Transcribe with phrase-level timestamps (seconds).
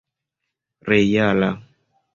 [0.89, 1.51] reala